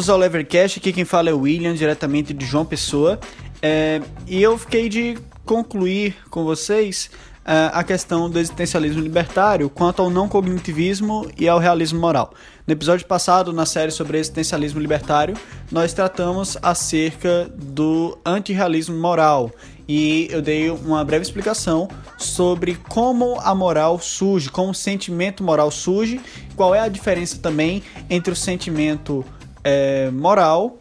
[0.00, 3.20] Bem-vindos ao Levercast, aqui quem fala é o William, diretamente de João Pessoa.
[3.60, 7.10] É, e eu fiquei de concluir com vocês
[7.40, 12.32] uh, a questão do existencialismo libertário quanto ao não cognitivismo e ao realismo moral.
[12.66, 15.36] No episódio passado, na série sobre existencialismo libertário,
[15.70, 19.52] nós tratamos acerca do antirrealismo moral
[19.86, 25.70] e eu dei uma breve explicação sobre como a moral surge, como o sentimento moral
[25.70, 26.22] surge,
[26.56, 29.26] qual é a diferença também entre o sentimento
[29.64, 30.78] é, moral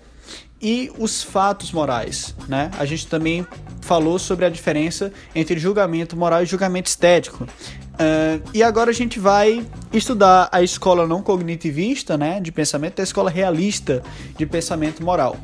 [0.62, 2.70] e os fatos morais, né?
[2.78, 3.46] A gente também
[3.82, 7.44] falou sobre a diferença entre julgamento moral e julgamento estético.
[7.44, 13.04] Uh, e agora a gente vai estudar a escola não cognitivista, né, de pensamento, a
[13.04, 14.02] escola realista
[14.38, 15.38] de pensamento moral.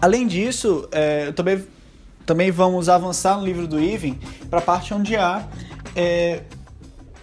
[0.00, 1.64] Além disso, é, também,
[2.24, 5.44] também vamos avançar no livro do Iven para a parte onde há
[5.96, 6.42] é,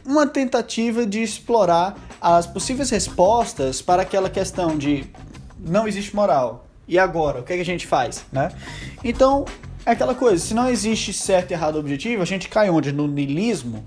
[0.06, 5.06] uma tentativa de explorar as possíveis respostas para aquela questão de
[5.60, 6.66] não existe moral.
[6.88, 8.50] E agora, o que, é que a gente faz, né?
[9.04, 9.44] Então,
[9.86, 12.94] é aquela coisa, se não existe certo e errado objetivo, a gente cai onde?
[12.94, 13.84] No niilismo?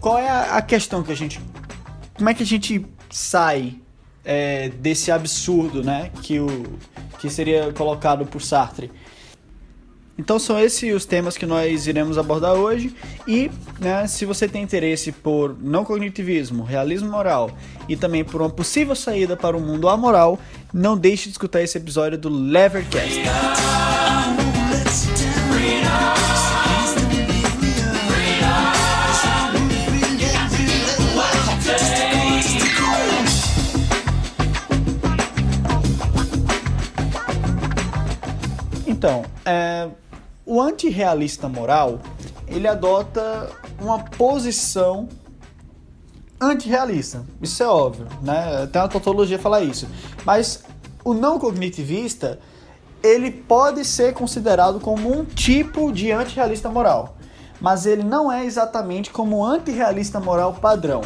[0.00, 1.38] Qual é a, a questão que a gente.
[2.14, 3.76] Como é que a gente sai
[4.24, 6.10] é, desse absurdo, né?
[6.22, 6.78] Que, o,
[7.18, 8.90] que seria colocado por Sartre?
[10.18, 12.94] Então são esses os temas que nós iremos abordar hoje
[13.26, 17.50] e né, se você tem interesse por não cognitivismo, realismo moral
[17.88, 20.38] e também por uma possível saída para o mundo amoral,
[20.72, 23.22] não deixe de escutar esse episódio do Levercast.
[39.02, 39.88] Então, é,
[40.46, 41.98] o antirrealista moral,
[42.46, 45.08] ele adota uma posição
[46.40, 47.24] antirrealista.
[47.40, 48.62] Isso é óbvio, né?
[48.62, 49.88] Até a tautologia fala isso.
[50.24, 50.62] Mas
[51.04, 52.38] o não cognitivista,
[53.02, 57.16] ele pode ser considerado como um tipo de antirrealista moral.
[57.60, 61.00] Mas ele não é exatamente como um antirrealista moral padrão,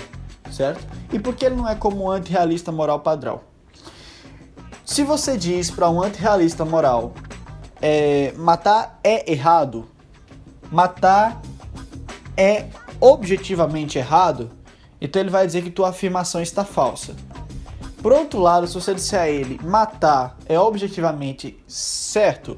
[0.52, 0.86] certo?
[1.10, 3.40] E por que ele não é como um antirrealista moral padrão?
[4.84, 7.14] Se você diz para um antirrealista moral
[7.80, 9.88] é, matar é errado,
[10.70, 11.40] matar
[12.36, 12.66] é
[13.00, 14.50] objetivamente errado,
[15.00, 17.14] então ele vai dizer que tua afirmação está falsa.
[18.02, 22.56] Por outro lado, se você disser a ele matar é objetivamente certo,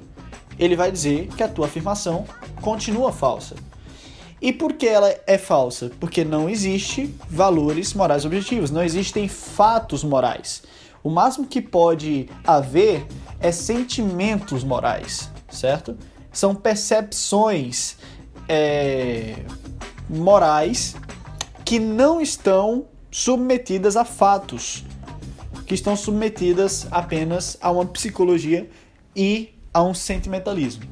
[0.58, 2.26] ele vai dizer que a tua afirmação
[2.60, 3.54] continua falsa.
[4.40, 5.90] E por que ela é falsa?
[5.98, 10.62] Porque não existe valores morais objetivos, não existem fatos morais.
[11.02, 13.06] O máximo que pode haver
[13.40, 15.96] é sentimentos morais, certo?
[16.32, 17.96] São percepções
[18.48, 19.36] é,
[20.08, 20.96] morais
[21.64, 24.84] que não estão submetidas a fatos,
[25.66, 28.68] que estão submetidas apenas a uma psicologia
[29.14, 30.84] e a um sentimentalismo.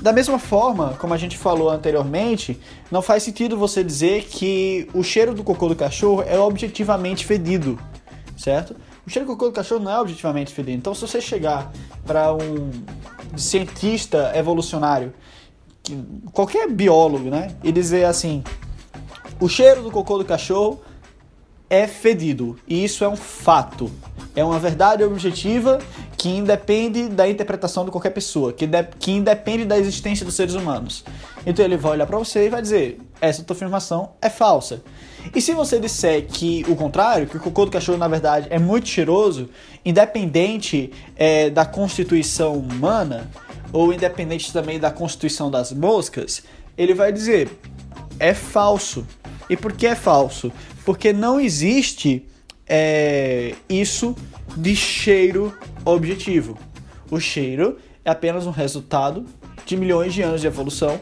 [0.00, 2.58] Da mesma forma, como a gente falou anteriormente,
[2.90, 7.78] não faz sentido você dizer que o cheiro do cocô do cachorro é objetivamente fedido,
[8.36, 8.74] certo?
[9.06, 10.76] O cheiro de cocô do cachorro não é objetivamente fedido.
[10.76, 11.72] Então, se você chegar
[12.06, 12.70] para um
[13.36, 15.12] cientista evolucionário,
[16.32, 18.44] qualquer biólogo, né, e dizer assim:
[19.40, 20.80] o cheiro do cocô do cachorro
[21.68, 23.90] é fedido, e isso é um fato.
[24.36, 25.78] É uma verdade objetiva
[26.16, 30.54] que independe da interpretação de qualquer pessoa, que, de, que independe da existência dos seres
[30.54, 31.04] humanos.
[31.44, 34.82] Então ele vai olhar para você e vai dizer: essa tua afirmação é falsa.
[35.32, 38.58] E se você disser que o contrário, que o cocô do cachorro na verdade é
[38.58, 39.48] muito cheiroso,
[39.84, 43.30] independente é, da constituição humana,
[43.72, 46.42] ou independente também da constituição das moscas,
[46.76, 47.48] ele vai dizer:
[48.18, 49.06] é falso.
[49.48, 50.50] E por que é falso?
[50.84, 52.26] Porque não existe
[52.66, 54.16] é, isso
[54.56, 56.58] de cheiro objetivo.
[57.08, 59.24] O cheiro é apenas um resultado
[59.64, 61.00] de milhões de anos de evolução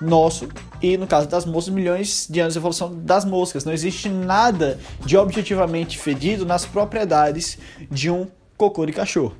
[0.00, 0.48] nosso
[0.82, 3.64] e, no caso das moscas, milhões de anos de evolução das moscas.
[3.64, 7.56] Não existe nada de objetivamente fedido nas propriedades
[7.90, 8.26] de um
[8.56, 9.34] cocô de cachorro.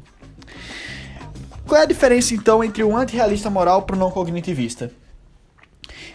[1.67, 4.93] Qual é a diferença então entre o antirrealista moral para o não cognitivista?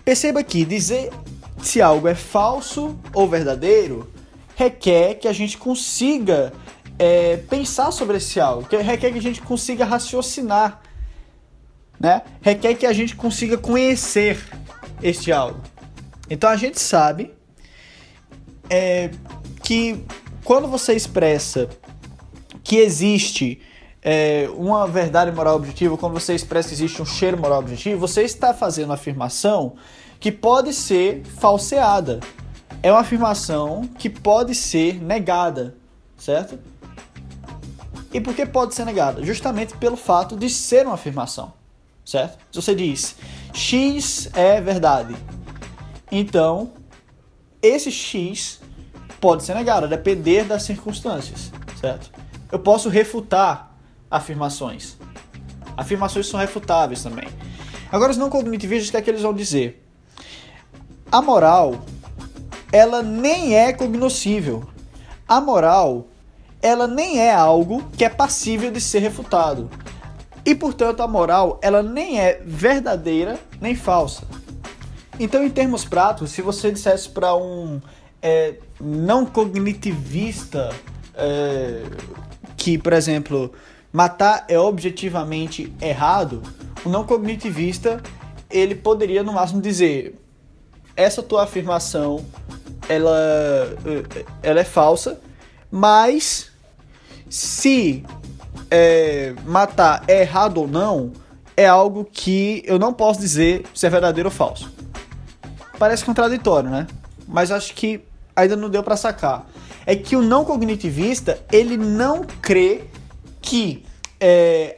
[0.06, 1.12] Perceba que dizer
[1.62, 4.10] se algo é falso ou verdadeiro
[4.56, 6.54] requer que a gente consiga
[6.98, 10.82] é, pensar sobre esse algo, que requer que a gente consiga raciocinar,
[12.00, 12.22] né?
[12.42, 14.44] requer que a gente consiga conhecer
[15.02, 15.62] este algo.
[16.30, 17.34] Então a gente sabe
[18.70, 19.12] é,
[19.64, 20.04] que
[20.44, 21.70] quando você expressa
[22.64, 23.62] que existe
[24.02, 28.24] é, uma verdade moral objetiva, quando você expressa que existe um cheiro moral objetivo, você
[28.24, 29.76] está fazendo uma afirmação
[30.20, 32.20] que pode ser falseada.
[32.82, 35.76] É uma afirmação que pode ser negada,
[36.18, 36.60] certo?
[38.14, 39.24] E por que pode ser negada?
[39.24, 41.54] Justamente pelo fato de ser uma afirmação,
[42.08, 42.38] certo?
[42.50, 43.18] Se você diz
[43.54, 45.14] X é verdade,
[46.10, 46.72] então
[47.62, 48.62] esse X
[49.20, 52.10] pode ser negado, a depender das circunstâncias, certo?
[52.50, 53.76] Eu posso refutar
[54.10, 54.96] afirmações.
[55.76, 57.28] Afirmações são refutáveis também.
[57.92, 59.86] Agora, os não cognitivistas, o que é que eles vão dizer?
[61.12, 61.86] A moral,
[62.72, 64.66] ela nem é cognoscível.
[65.28, 66.08] A moral,
[66.62, 69.70] ela nem é algo que é passível de ser refutado.
[70.48, 74.24] E, portanto, a moral, ela nem é verdadeira nem falsa.
[75.20, 77.82] Então, em termos práticos, se você dissesse para um
[78.22, 80.74] é, não cognitivista
[81.14, 81.84] é,
[82.56, 83.52] que, por exemplo,
[83.92, 86.42] matar é objetivamente errado,
[86.86, 88.02] o não cognitivista
[88.50, 90.16] ele poderia no máximo dizer
[90.96, 92.26] essa tua afirmação
[92.88, 93.76] ela,
[94.42, 95.20] ela é falsa,
[95.70, 96.50] mas
[97.30, 98.06] se
[98.70, 101.12] é, matar é errado ou não,
[101.56, 104.72] é algo que eu não posso dizer se é verdadeiro ou falso.
[105.80, 106.88] Parece contraditório, né?
[107.28, 108.02] Mas acho que
[108.36, 109.48] ainda não deu para sacar.
[109.86, 112.84] É que o não cognitivista ele não crê
[113.42, 113.86] que
[114.20, 114.78] é,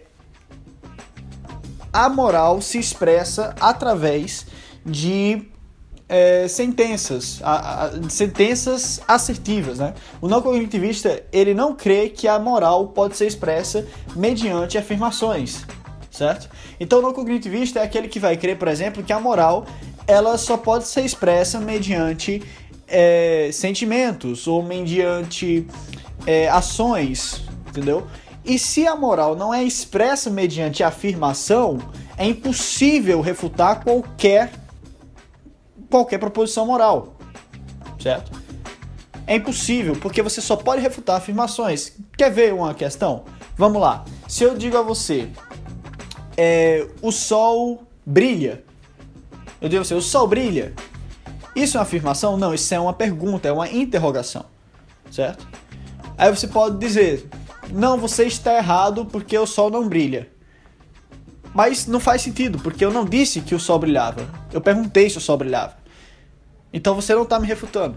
[1.91, 4.45] a moral se expressa através
[4.86, 5.50] de
[6.09, 9.94] é, sentenças, a, a, sentenças assertivas, né?
[10.19, 13.85] O não cognitivista ele não crê que a moral pode ser expressa
[14.15, 15.63] mediante afirmações,
[16.09, 16.50] certo?
[16.79, 19.67] Então o não cognitivista é aquele que vai crer, por exemplo, que a moral
[20.07, 22.41] ela só pode ser expressa mediante
[22.88, 25.67] é, sentimentos ou mediante
[26.25, 28.07] é, ações, entendeu?
[28.44, 31.77] E se a moral não é expressa mediante afirmação,
[32.17, 34.51] é impossível refutar qualquer
[35.89, 37.18] qualquer proposição moral,
[38.00, 38.31] certo?
[39.25, 41.94] É impossível, porque você só pode refutar afirmações.
[42.18, 43.25] Quer ver uma questão?
[43.56, 44.03] Vamos lá.
[44.27, 45.30] Se eu digo a você,
[46.36, 48.63] é, o sol brilha.
[49.62, 50.74] Eu digo a você, o sol brilha.
[51.56, 52.38] Isso é uma afirmação?
[52.38, 54.45] Não, isso é uma pergunta, é uma interrogação,
[55.12, 55.47] certo?
[56.18, 57.30] Aí você pode dizer,
[57.71, 60.30] não, você está errado porque o sol não brilha.
[61.53, 64.27] Mas não faz sentido, porque eu não disse que o sol brilhava.
[64.53, 65.78] Eu perguntei se o sol brilhava.
[66.74, 67.95] Então você não está me refutando.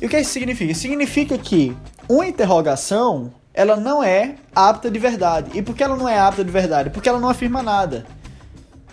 [0.00, 0.74] E o que isso significa?
[0.74, 1.76] Significa que
[2.08, 5.50] uma interrogação ela não é apta de verdade.
[5.58, 6.90] E por que ela não é apta de verdade?
[6.90, 8.06] Porque ela não afirma nada.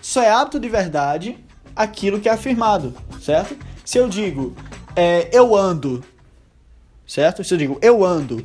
[0.02, 1.38] Só é apto de verdade
[1.76, 3.56] aquilo que é afirmado, certo?
[3.84, 4.56] Se eu digo
[4.96, 6.04] é, eu ando,
[7.06, 7.44] certo?
[7.44, 8.44] Se eu digo eu ando,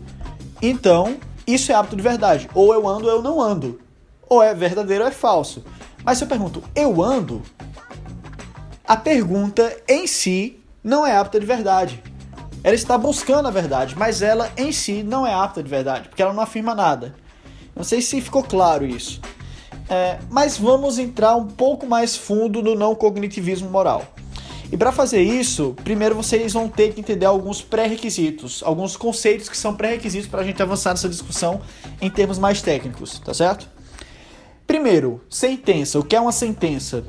[0.60, 1.16] então
[1.46, 2.50] isso é apto de verdade.
[2.54, 3.80] Ou eu ando ou eu não ando.
[4.28, 5.64] Ou é verdadeiro ou é falso.
[6.04, 7.42] Mas se eu pergunto, eu ando,
[8.90, 12.02] a pergunta em si não é apta de verdade.
[12.64, 16.20] Ela está buscando a verdade, mas ela em si não é apta de verdade, porque
[16.20, 17.14] ela não afirma nada.
[17.76, 19.20] Não sei se ficou claro isso.
[19.88, 24.12] É, mas vamos entrar um pouco mais fundo no não cognitivismo moral.
[24.72, 29.56] E para fazer isso, primeiro vocês vão ter que entender alguns pré-requisitos, alguns conceitos que
[29.56, 31.60] são pré-requisitos para a gente avançar nessa discussão
[32.02, 33.68] em termos mais técnicos, tá certo?
[34.66, 35.96] Primeiro, sentença.
[35.96, 37.04] O que é uma sentença?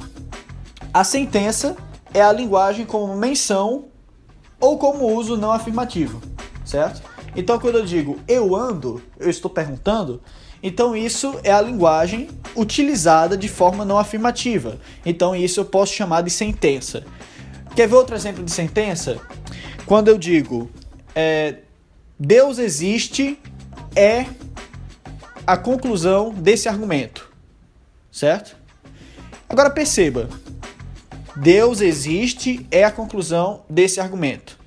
[0.94, 1.78] A sentença
[2.14, 3.86] é a linguagem como menção
[4.60, 6.22] ou como uso não afirmativo,
[6.66, 7.02] certo?
[7.34, 10.22] Então, quando eu digo eu ando, eu estou perguntando,
[10.62, 14.80] então isso é a linguagem utilizada de forma não afirmativa.
[15.06, 17.06] Então, isso eu posso chamar de sentença.
[17.74, 19.18] Quer ver outro exemplo de sentença?
[19.86, 20.70] Quando eu digo
[21.16, 21.60] é,
[22.20, 23.40] Deus existe
[23.96, 24.26] é
[25.48, 27.32] a conclusão desse argumento,
[28.12, 28.58] certo?
[29.50, 30.30] Agora perceba,
[31.42, 34.60] Deus existe é a conclusão desse argumento.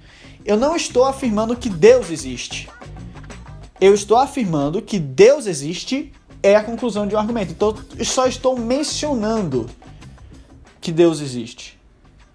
[0.45, 2.69] Eu não estou afirmando que Deus existe.
[3.81, 6.13] Eu estou afirmando que Deus existe
[6.43, 7.53] é a conclusão de um argumento.
[7.53, 9.71] Então, eu só estou mencionando
[10.81, 11.79] que Deus existe.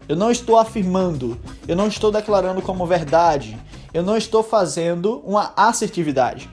[0.08, 3.60] Eu não estou afirmando, eu não estou declarando como verdade,
[3.93, 6.50] eu não estou fazendo uma assertividade.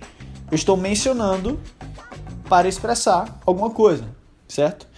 [0.50, 1.60] Eu estou mencionando
[2.48, 4.08] para expressar alguma coisa,
[4.48, 4.88] certo?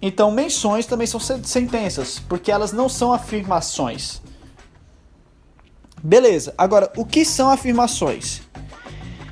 [0.00, 4.22] Então, menções também são sentenças, porque elas não são afirmações.
[6.02, 8.42] Beleza, agora o que são afirmações?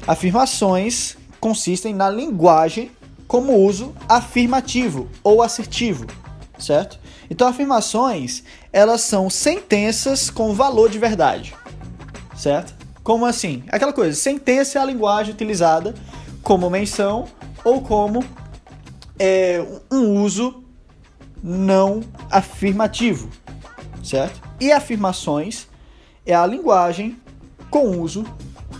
[0.06, 2.90] Afirmações consistem na linguagem
[3.28, 6.06] como uso afirmativo ou assertivo,
[6.58, 6.98] certo?
[7.30, 8.42] Então, afirmações,
[8.72, 11.54] elas são sentenças com valor de verdade,
[12.36, 12.74] certo?
[13.02, 13.62] Como assim?
[13.68, 15.94] Aquela coisa, sentença é a linguagem utilizada
[16.42, 17.26] como menção
[17.64, 18.24] ou como
[19.18, 20.64] é, um uso
[21.42, 23.30] não afirmativo,
[24.02, 24.40] certo?
[24.60, 25.68] E afirmações
[26.24, 27.16] é a linguagem
[27.70, 28.24] com uso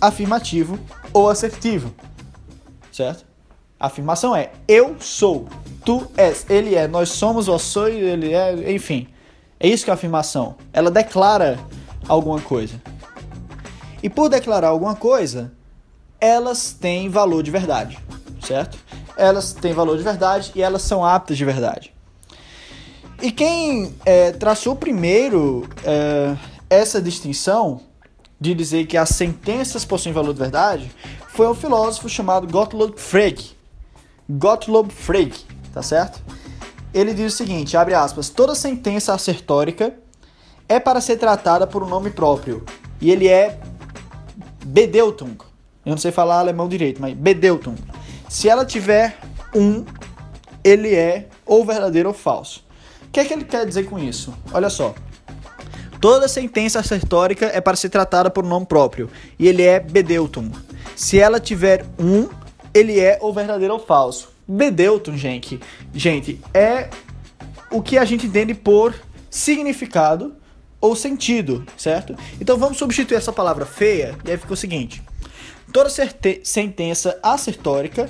[0.01, 0.79] afirmativo
[1.13, 1.95] ou assertivo,
[2.91, 3.25] certo?
[3.79, 5.47] A afirmação é eu sou,
[5.85, 9.09] tu és, ele é, nós somos, vós sois, ele é, enfim.
[9.61, 10.57] É isso que é a afirmação.
[10.73, 11.59] Ela declara
[12.09, 12.81] alguma coisa.
[14.03, 15.53] E por declarar alguma coisa,
[16.21, 17.99] elas têm valor de verdade,
[18.43, 18.79] certo?
[19.17, 21.93] Elas têm valor de verdade e elas são aptas de verdade.
[23.23, 26.37] E quem é, traçou primeiro é,
[26.69, 27.81] essa distinção
[28.39, 30.91] de dizer que as sentenças possuem valor de verdade
[31.29, 33.57] foi um filósofo chamado Gottlob Frege.
[34.29, 36.23] Gottlob Frege, tá certo?
[36.93, 39.95] Ele diz o seguinte, abre aspas, toda sentença assertórica
[40.69, 42.65] é para ser tratada por um nome próprio,
[43.01, 43.61] e ele é
[44.65, 45.37] Bedeutung.
[45.85, 47.77] Eu não sei falar alemão direito, mas Bedeutung.
[48.29, 49.19] Se ela tiver
[49.55, 49.85] um,
[50.63, 52.65] ele é ou verdadeiro ou falso.
[53.07, 54.35] O que é que ele quer dizer com isso?
[54.53, 54.95] Olha só.
[56.01, 60.51] Toda sentença assertórica é para ser tratada por nome próprio, e ele é Bedeutung.
[60.95, 62.29] Se ela tiver um,
[62.75, 64.29] ele é ou verdadeiro ou falso.
[64.47, 65.59] Bedeutung, gente,
[65.95, 66.91] gente, é
[67.71, 68.95] o que a gente entende por
[69.31, 70.35] significado
[70.81, 72.15] ou sentido, certo?
[72.41, 75.03] Então vamos substituir essa palavra feia e aí fica o seguinte:
[75.77, 75.91] toda
[76.43, 78.09] sentença assertórica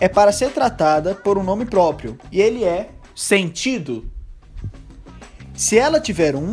[0.00, 4.08] é para ser tratada por um nome próprio e ele é sentido.
[5.52, 6.52] Se ela tiver um,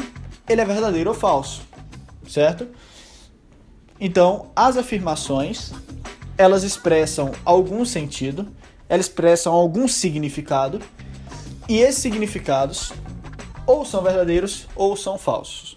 [0.49, 1.61] ele é verdadeiro ou falso,
[2.27, 2.67] certo?
[3.99, 5.71] Então, as afirmações,
[6.35, 8.51] elas expressam algum sentido,
[8.89, 10.81] elas expressam algum significado,
[11.69, 12.91] e esses significados
[13.67, 15.74] ou são verdadeiros ou são falsos.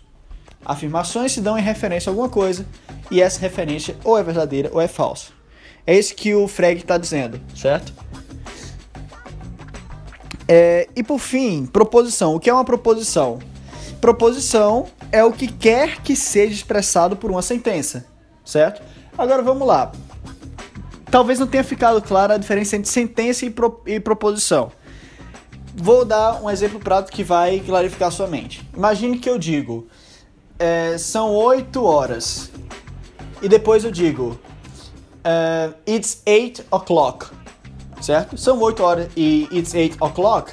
[0.69, 2.67] Afirmações se dão em referência a alguma coisa,
[3.11, 5.31] e essa referência ou é verdadeira ou é falsa.
[5.87, 7.91] É isso que o Frege está dizendo, certo?
[10.47, 12.35] É, e por fim, proposição.
[12.35, 13.39] O que é uma proposição?
[13.99, 18.05] Proposição é o que quer que seja expressado por uma sentença,
[18.45, 18.83] certo?
[19.17, 19.91] Agora vamos lá.
[21.11, 24.71] Talvez não tenha ficado clara a diferença entre sentença e, pro, e proposição.
[25.75, 28.69] Vou dar um exemplo prático que vai clarificar sua mente.
[28.77, 29.89] Imagine que eu digo,
[30.59, 32.51] é, são 8 horas,
[33.41, 34.39] e depois eu digo,
[35.23, 37.27] é, it's 8 o'clock,
[38.01, 38.37] certo?
[38.37, 40.53] São 8 horas e it's 8 o'clock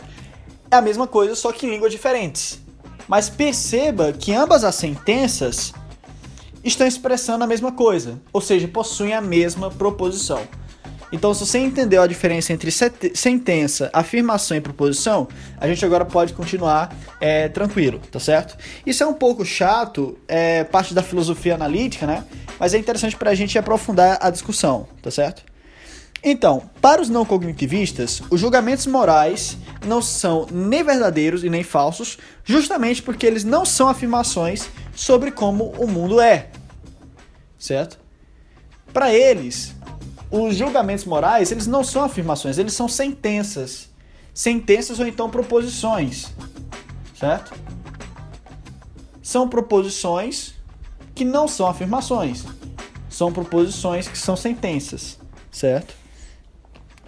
[0.69, 2.61] é a mesma coisa, só que em línguas diferentes.
[3.07, 5.73] Mas perceba que ambas as sentenças
[6.63, 10.41] estão expressando a mesma coisa, ou seja, possuem a mesma proposição.
[11.15, 16.33] Então, se você entendeu a diferença entre sentença, afirmação e proposição, a gente agora pode
[16.33, 18.57] continuar é, tranquilo, tá certo?
[18.85, 22.25] Isso é um pouco chato, é parte da filosofia analítica, né?
[22.59, 25.43] Mas é interessante para a gente aprofundar a discussão, tá certo?
[26.21, 29.57] Então, para os não cognitivistas, os julgamentos morais
[29.87, 35.69] não são nem verdadeiros e nem falsos, justamente porque eles não são afirmações sobre como
[35.77, 36.49] o mundo é.
[37.57, 38.03] Certo?
[38.91, 39.75] Para eles,
[40.29, 43.89] os julgamentos morais, eles não são afirmações, eles são sentenças.
[44.33, 46.27] Sentenças ou então proposições.
[47.17, 47.53] Certo?
[49.21, 50.53] São proposições
[51.13, 52.43] que não são afirmações.
[53.09, 55.17] São proposições que são sentenças,
[55.49, 55.95] certo?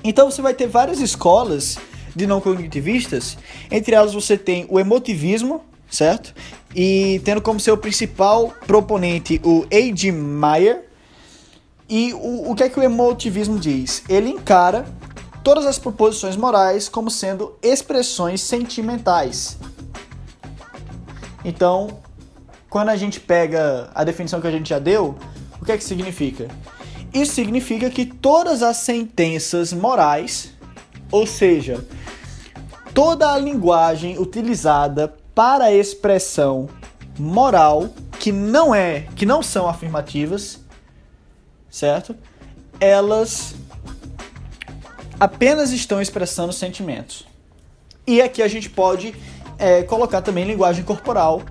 [0.02, 1.78] Então você vai ter várias escolas
[2.16, 3.38] de não cognitivistas,
[3.70, 6.34] entre elas você tem o emotivismo, certo?
[6.74, 10.12] E tendo como seu principal proponente o A.G.
[10.12, 10.87] Meyer.
[11.90, 14.04] E o, o que é que o emotivismo diz?
[14.10, 14.86] Ele encara
[15.44, 19.58] todas as proposições morais como sendo expressões sentimentais.
[21.46, 22.00] Então,
[22.70, 25.16] quando a gente pega a definição que a gente já deu,
[25.62, 26.50] o que é que significa?
[27.14, 30.52] Isso significa que todas as sentenças morais,
[31.10, 31.86] ou seja,
[32.94, 36.68] toda a linguagem utilizada para a expressão
[37.18, 37.90] moral
[38.20, 40.60] que não é, que não são afirmativas,
[41.70, 42.16] certo?
[42.80, 43.56] Elas
[45.20, 47.26] apenas estão expressando sentimentos.
[48.06, 49.14] E aqui a gente pode
[49.58, 51.42] é, colocar também linguagem corporal.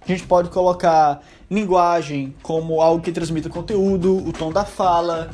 [0.00, 5.30] A gente pode colocar linguagem como algo que transmita conteúdo, o tom da fala,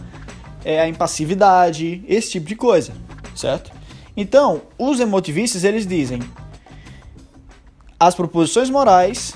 [0.64, 2.92] é, a impassividade, esse tipo de coisa,
[3.34, 3.70] certo?
[4.16, 6.20] Então, os emotivistas eles dizem
[7.98, 9.34] as proposições morais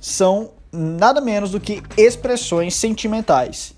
[0.00, 3.73] são nada menos do que expressões sentimentais.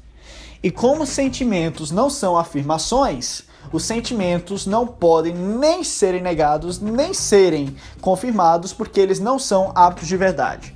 [0.62, 7.76] E como sentimentos não são afirmações, os sentimentos não podem nem serem negados, nem serem
[8.00, 10.74] confirmados, porque eles não são aptos de verdade.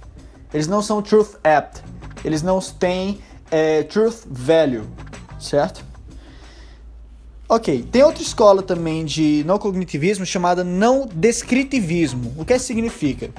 [0.52, 1.82] Eles não são truth apt.
[2.24, 3.20] Eles não têm
[3.50, 4.86] é, truth value,
[5.38, 5.84] certo?
[7.48, 12.32] Ok, tem outra escola também de não cognitivismo chamada não descritivismo.
[12.38, 13.30] O que significa?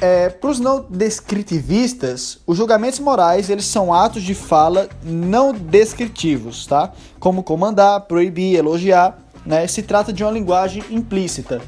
[0.00, 6.66] É, para os não descritivistas, os julgamentos morais eles são atos de fala não descritivos,
[6.66, 6.92] tá?
[7.18, 9.66] Como comandar, proibir, elogiar, né?
[9.66, 11.60] Se trata de uma linguagem implícita.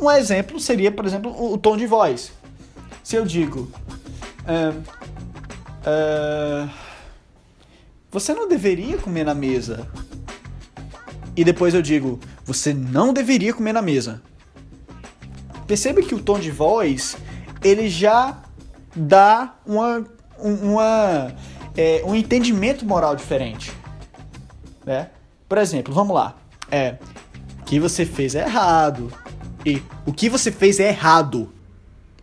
[0.00, 2.32] Um exemplo seria, por exemplo, o, o tom de voz.
[3.02, 3.70] Se eu digo,
[4.46, 4.72] é,
[5.84, 6.68] é,
[8.10, 9.86] você não deveria comer na mesa.
[11.36, 14.22] E depois eu digo, você não deveria comer na mesa.
[15.66, 17.16] Perceba que o tom de voz
[17.62, 18.38] ele já
[18.94, 20.04] dá uma,
[20.38, 21.34] uma,
[21.76, 23.72] é, um entendimento moral diferente.
[24.84, 25.10] Né?
[25.48, 26.36] Por exemplo, vamos lá.
[26.70, 26.96] É,
[27.60, 29.12] o que você fez é errado.
[29.64, 31.52] E o que você fez é errado.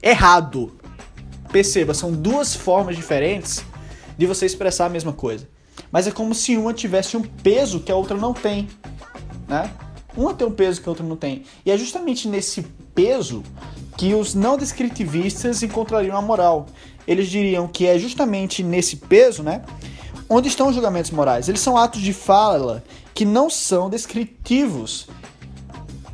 [0.02, 0.78] Errado.
[1.52, 3.64] Perceba, são duas formas diferentes
[4.18, 5.48] de você expressar a mesma coisa.
[5.92, 8.70] Mas é como se uma tivesse um peso que a outra não tem.
[9.48, 9.70] Né?
[10.16, 11.44] Uma tem um peso que a outra não tem.
[11.66, 13.44] E é justamente nesse peso
[13.98, 16.68] que os não descritivistas encontrariam a moral.
[17.08, 19.62] Eles diriam que é justamente nesse peso, né,
[20.30, 21.50] onde estão os julgamentos morais.
[21.50, 22.84] Eles são atos de fala
[23.14, 25.08] que não são descritivos.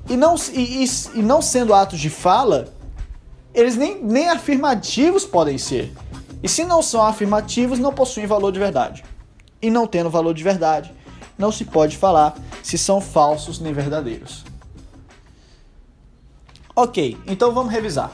[0.10, 2.74] E não, e, e, e não sendo atos de fala,
[3.54, 5.94] eles nem, nem afirmativos podem ser.
[6.42, 9.04] E se não são afirmativos, não possuem valor de verdade.
[9.62, 10.94] E não tendo valor de verdade,
[11.38, 14.49] não se pode falar se são falsos nem verdadeiros.
[16.82, 18.10] Ok, então vamos revisar.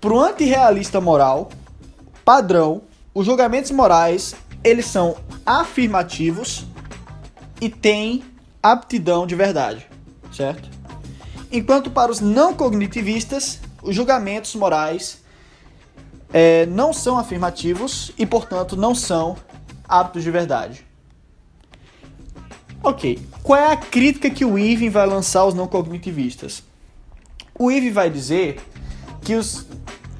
[0.00, 1.48] Para o antirrealista moral,
[2.24, 2.82] padrão,
[3.14, 6.66] os julgamentos morais eles são afirmativos
[7.60, 8.24] e têm
[8.60, 9.86] aptidão de verdade,
[10.32, 10.68] certo?
[11.52, 15.22] Enquanto para os não cognitivistas, os julgamentos morais
[16.32, 19.36] é, não são afirmativos e, portanto, não são
[19.88, 20.84] aptos de verdade.
[22.82, 26.66] Ok, qual é a crítica que o Irving vai lançar aos não cognitivistas?
[27.58, 28.60] O Eve vai dizer
[29.22, 29.66] que os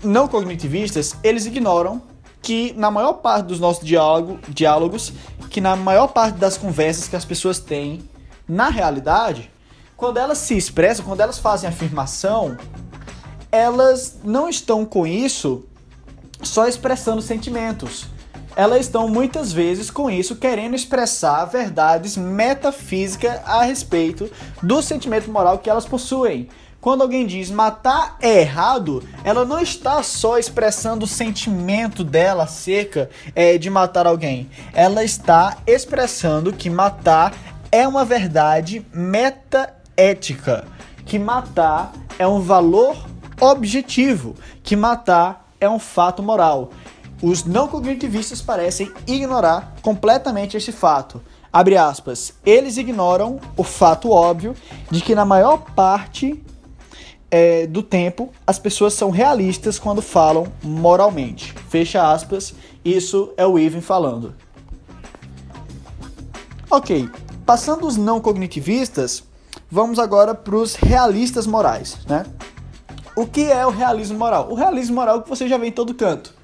[0.03, 2.03] não cognitivistas, eles ignoram
[2.43, 5.13] que na maior parte dos nossos diálogo, diálogos,
[5.51, 8.09] que na maior parte das conversas que as pessoas têm,
[8.47, 9.51] na realidade,
[9.97, 12.57] quando elas se expressam, quando elas fazem afirmação,
[13.51, 15.65] elas não estão com isso
[16.43, 18.07] só expressando sentimentos.
[18.57, 24.31] Elas estão muitas vezes com isso querendo expressar verdades metafísicas a respeito
[24.63, 26.49] do sentimento moral que elas possuem.
[26.81, 33.11] Quando alguém diz matar é errado, ela não está só expressando o sentimento dela acerca
[33.35, 34.49] é, de matar alguém.
[34.73, 37.35] Ela está expressando que matar
[37.73, 40.67] é uma verdade metaética.
[41.05, 42.97] Que matar é um valor
[43.41, 44.37] objetivo.
[44.63, 46.71] Que matar é um fato moral.
[47.21, 51.21] Os não cognitivistas parecem ignorar completamente esse fato.
[51.53, 52.35] Abre aspas.
[52.47, 54.55] Eles ignoram o fato óbvio
[54.89, 56.41] de que na maior parte
[57.31, 61.53] é, do tempo, as pessoas são realistas quando falam moralmente.
[61.69, 64.35] Fecha aspas, isso é o Ivan falando.
[66.71, 67.09] Ok,
[67.47, 69.25] passando os não cognitivistas,
[69.71, 72.25] vamos agora para os realistas morais, né?
[73.17, 74.51] O que é o realismo moral?
[74.51, 76.35] O realismo moral é que você já vê em todo canto,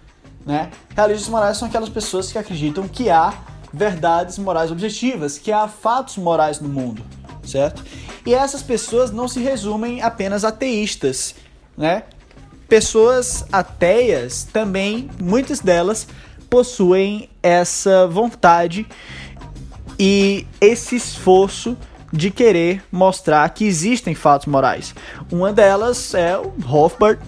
[0.44, 0.70] né?
[0.96, 3.34] Realistas morais são aquelas pessoas que acreditam que há
[3.72, 7.02] verdades morais objetivas, que há fatos morais no mundo,
[7.46, 7.84] certo?
[8.24, 11.34] E essas pessoas não se resumem apenas a ateístas,
[11.76, 12.04] né?
[12.68, 16.06] Pessoas ateias também, muitas delas
[16.48, 18.86] possuem essa vontade
[19.98, 21.76] e esse esforço
[22.12, 24.94] de querer mostrar que existem fatos morais.
[25.30, 27.18] Uma delas é o Hofbart,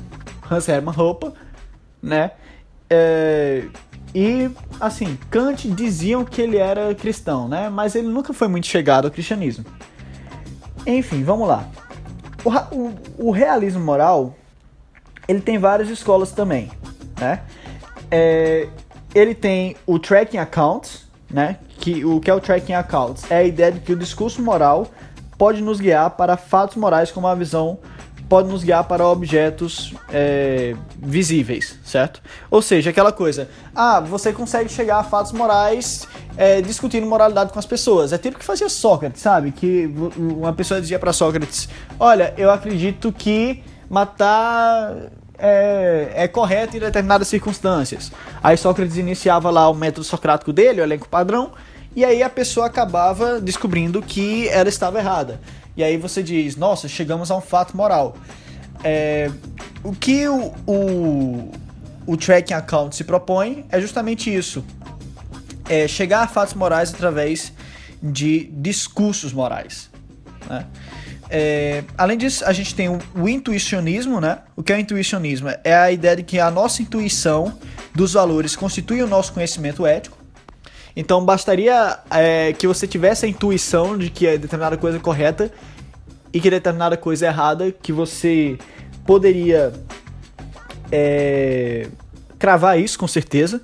[0.51, 1.33] Hans Hermann Hoppe,
[2.01, 2.31] né?
[2.89, 3.65] É,
[4.15, 4.49] e
[4.81, 7.69] assim, Kant diziam que ele era cristão, né?
[7.69, 9.65] Mas ele nunca foi muito chegado ao cristianismo.
[10.87, 11.69] Enfim, vamos lá.
[12.45, 14.35] O, o, o, realismo moral,
[15.27, 16.71] ele tem várias escolas também,
[17.19, 17.41] né?
[18.11, 18.69] É,
[19.15, 21.59] ele tem o tracking accounts, né?
[21.79, 24.87] Que o que é o tracking accounts é a ideia de que o discurso moral
[25.37, 27.79] pode nos guiar para fatos morais com uma visão
[28.29, 32.21] pode nos guiar para objetos é, visíveis, certo?
[32.51, 37.59] Ou seja, aquela coisa, ah, você consegue chegar a fatos morais é, discutindo moralidade com
[37.59, 38.13] as pessoas.
[38.13, 39.53] É tipo que fazia Sócrates, sabe?
[39.53, 41.69] Que uma pessoa dizia para Sócrates:
[41.99, 44.95] Olha, eu acredito que matar
[45.39, 48.13] é, é, correto em determinadas circunstâncias.
[48.43, 51.53] Aí Sócrates iniciava lá o método socrático dele, o elenco padrão,
[51.95, 55.41] e aí a pessoa acabava descobrindo que ela estava errada.
[55.77, 58.17] E aí você diz, nossa, chegamos a um fato moral.
[58.83, 59.31] É,
[59.83, 61.51] o que o, o,
[62.07, 64.65] o tracking account se propõe é justamente isso.
[65.69, 67.53] É chegar a fatos morais através
[68.03, 69.91] de discursos morais.
[70.49, 70.67] Né?
[71.29, 74.39] é, além disso, a gente tem o, o, intuicionismo, né?
[74.55, 75.49] O que é o intuicionismo?
[75.65, 77.59] É a ideia de que a nossa intuição
[77.95, 80.17] dos valores constitui o nosso conhecimento ético.
[80.95, 85.51] Então, bastaria é, que você tivesse a intuição de que é determinada coisa correta
[86.33, 88.57] e que determinada coisa é errada, que você
[89.05, 89.73] poderia
[90.91, 91.89] é,
[92.39, 93.63] cravar isso com certeza.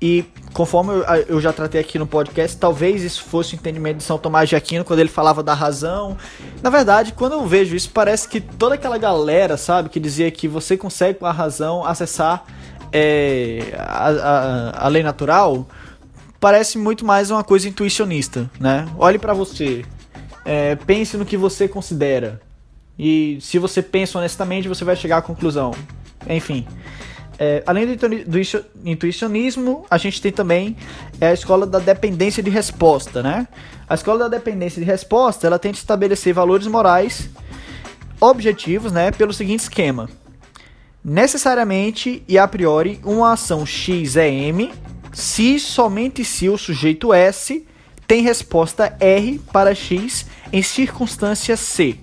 [0.00, 4.02] E conforme eu, eu, já tratei aqui no podcast, talvez isso fosse o entendimento de
[4.02, 6.16] São Tomás de Aquino quando ele falava da razão.
[6.62, 10.48] Na verdade, quando eu vejo isso, parece que toda aquela galera, sabe, que dizia que
[10.48, 12.44] você consegue com a razão acessar
[12.92, 15.66] é, a, a, a, lei natural,
[16.40, 18.86] parece muito mais uma coisa intuicionista, né?
[18.98, 19.84] Olhe para você,
[20.44, 22.40] é, pense no que você considera.
[22.98, 25.72] E se você pensa honestamente, você vai chegar à conclusão.
[26.28, 26.66] Enfim.
[27.38, 28.38] É, além do,
[28.84, 30.76] intuicionismo, a gente tem também
[31.20, 33.46] é, a escola da dependência de resposta, né?
[33.88, 37.30] A escola da dependência de resposta, ela tenta estabelecer valores morais
[38.20, 40.10] objetivos, né, pelo seguinte esquema:
[41.04, 44.72] necessariamente e a priori, uma ação X é M
[45.12, 47.66] se somente se o sujeito S
[48.06, 51.98] tem resposta R para X em circunstância C.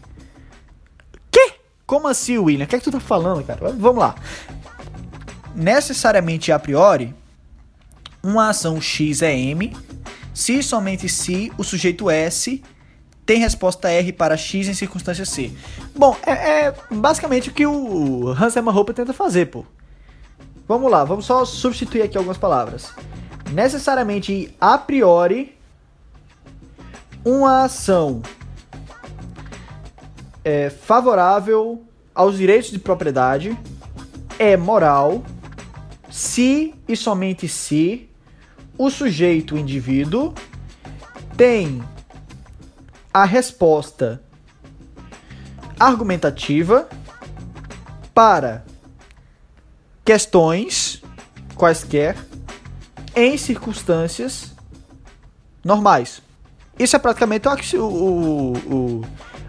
[1.30, 1.54] Que?
[1.86, 2.65] Como assim, William?
[2.65, 3.71] O que é que tu tá falando, cara?
[3.71, 4.15] Vamos lá
[5.55, 7.15] necessariamente a priori,
[8.21, 9.75] uma ação X é M,
[10.33, 12.61] se somente se o sujeito S
[13.25, 15.51] tem resposta R para X em circunstância C.
[15.95, 19.65] Bom, é, é basicamente o que o Hans Hermann tenta fazer, pô.
[20.67, 22.91] Vamos lá, vamos só substituir aqui algumas palavras.
[23.51, 25.55] Necessariamente a priori,
[27.23, 28.21] uma ação
[30.43, 33.57] é favorável aos direitos de propriedade
[34.37, 35.23] é moral
[36.15, 38.10] se e somente se
[38.78, 40.34] o sujeito, o indivíduo,
[41.36, 41.84] tem
[43.13, 44.23] a resposta
[45.78, 46.88] argumentativa
[48.13, 48.63] para
[50.06, 51.04] questões
[51.54, 52.15] quaisquer
[53.13, 54.56] em circunstâncias
[55.65, 56.21] normais.
[56.80, 59.01] Isso é praticamente o, o, o,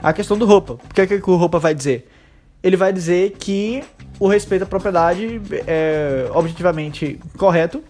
[0.02, 0.72] a questão do roupa.
[0.72, 2.10] O que, é que o roupa vai dizer?
[2.60, 3.84] Ele vai dizer que
[4.18, 7.82] o respeito à propriedade é objetivamente correto.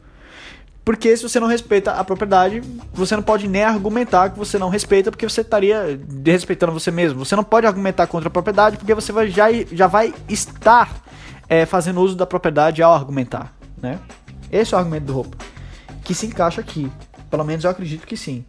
[0.84, 2.62] Porque se você não respeita a propriedade,
[2.94, 7.24] você não pode nem argumentar que você não respeita, porque você estaria desrespeitando você mesmo.
[7.24, 11.02] Você não pode argumentar contra a propriedade, porque você vai, já, já vai estar
[11.48, 13.52] é, fazendo uso da propriedade ao argumentar.
[13.82, 13.98] Né?
[14.50, 15.36] Esse é o argumento do roupa.
[16.04, 16.88] Que se encaixa aqui.
[17.28, 18.44] Pelo menos eu acredito que sim.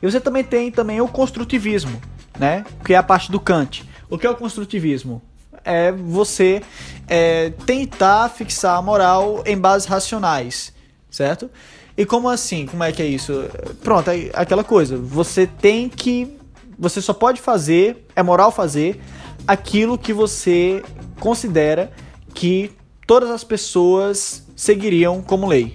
[0.00, 2.00] E você também tem também o construtivismo,
[2.38, 2.64] né?
[2.84, 3.84] Que é a parte do Kant.
[4.08, 5.20] O que é o construtivismo?
[5.66, 6.62] É você
[7.08, 10.72] é, tentar fixar a moral em bases racionais,
[11.10, 11.50] certo?
[11.96, 12.66] E como assim?
[12.66, 13.44] Como é que é isso?
[13.82, 14.96] Pronto, é aquela coisa.
[14.96, 16.36] Você tem que.
[16.78, 19.00] Você só pode fazer, é moral fazer,
[19.46, 20.82] aquilo que você
[21.18, 21.90] considera
[22.34, 22.70] que
[23.06, 25.74] todas as pessoas seguiriam como lei.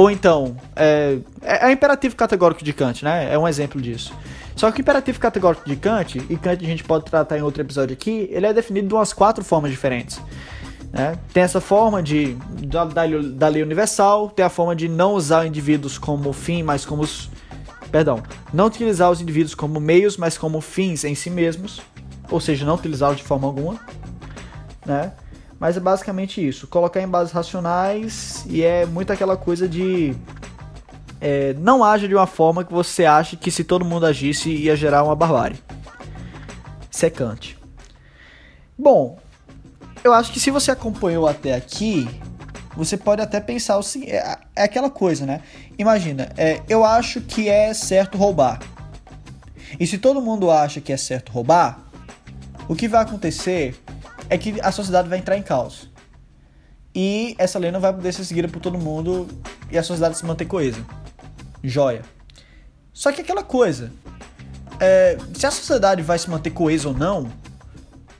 [0.00, 3.30] Ou então, é, é, é imperativo categórico de Kant, né?
[3.30, 4.14] É um exemplo disso.
[4.56, 7.60] Só que o imperativo categórico de Kant, e Kant a gente pode tratar em outro
[7.60, 10.18] episódio aqui, ele é definido de umas quatro formas diferentes.
[10.90, 11.18] Né?
[11.34, 15.46] Tem essa forma de da, da, da, lei universal, tem a forma de não usar
[15.46, 17.30] indivíduos como fim, mas como os,
[17.92, 18.22] perdão,
[18.54, 21.82] não utilizar os indivíduos como meios, mas como fins em si mesmos,
[22.30, 23.78] ou seja, não utilizá-los de forma alguma,
[24.86, 25.12] né?
[25.60, 30.16] Mas é basicamente isso, colocar em bases racionais e é muito aquela coisa de
[31.20, 34.74] é, não haja de uma forma que você ache que se todo mundo agisse ia
[34.74, 35.58] gerar uma barbárie.
[36.90, 37.58] Secante.
[38.76, 39.18] Bom,
[40.02, 42.08] eu acho que se você acompanhou até aqui,
[42.74, 45.42] você pode até pensar o seguinte: é, é aquela coisa, né?
[45.78, 48.60] Imagina, é, eu acho que é certo roubar.
[49.78, 51.80] E se todo mundo acha que é certo roubar,
[52.66, 53.78] o que vai acontecer
[54.30, 55.90] é que a sociedade vai entrar em caos.
[56.94, 59.28] E essa lei não vai poder ser seguida por todo mundo
[59.70, 60.82] e a sociedade se manter coesa
[61.62, 62.02] joia.
[62.92, 63.92] Só que aquela coisa,
[64.78, 67.30] é, se a sociedade vai se manter coesa ou não,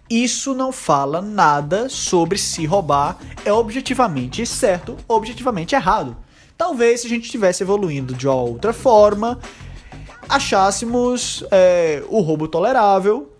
[0.08, 6.16] isso não fala nada sobre se roubar é objetivamente certo ou objetivamente errado.
[6.56, 9.38] Talvez se a gente estivesse evoluindo de outra forma,
[10.28, 13.32] achássemos é, o roubo tolerável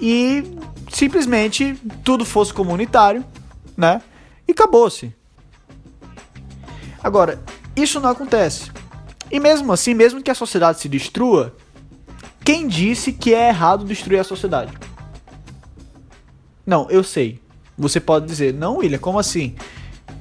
[0.00, 0.44] e
[0.90, 1.74] simplesmente
[2.04, 3.24] tudo fosse comunitário,
[3.76, 4.02] né?
[4.46, 5.14] E acabou-se.
[7.02, 7.42] Agora,
[7.74, 8.70] isso não acontece.
[9.30, 11.56] E mesmo assim, mesmo que a sociedade se destrua,
[12.44, 14.72] quem disse que é errado destruir a sociedade?
[16.66, 17.40] Não, eu sei.
[17.76, 19.56] Você pode dizer, não, William, como assim?